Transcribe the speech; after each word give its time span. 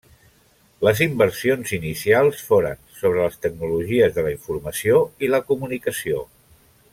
Les 0.85 1.01
inversions 1.05 1.73
inicials 1.77 2.41
foren 2.47 2.81
sobre 3.01 3.21
les 3.27 3.37
tecnologies 3.45 4.17
de 4.17 4.25
la 4.29 4.33
informació 4.39 5.05
i 5.27 5.31
la 5.35 5.43
comunicació. 5.53 6.25